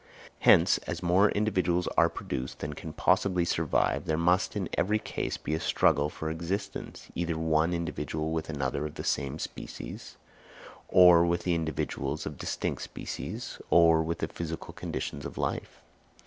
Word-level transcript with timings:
Hence, 0.39 0.79
as 0.87 1.03
more 1.03 1.29
individuals 1.29 1.87
are 1.95 2.09
produced 2.09 2.57
than 2.57 2.73
can 2.73 2.91
possibly 2.91 3.45
survive, 3.45 4.05
there 4.05 4.17
must 4.17 4.55
in 4.55 4.67
every 4.75 4.97
case 4.97 5.37
be 5.37 5.53
a 5.53 5.59
struggle 5.59 6.09
for 6.09 6.31
existence, 6.31 7.09
either 7.13 7.37
one 7.37 7.71
individual 7.71 8.31
with 8.31 8.49
another 8.49 8.87
of 8.87 8.95
the 8.95 9.03
same 9.03 9.37
species, 9.37 10.17
or 10.87 11.23
with 11.23 11.43
the 11.43 11.53
individuals 11.53 12.25
of 12.25 12.39
distinct 12.39 12.81
species, 12.81 13.59
or 13.69 14.01
with 14.01 14.17
the 14.17 14.27
physical 14.27 14.73
conditions 14.73 15.23
of 15.23 15.37
life. 15.37 15.83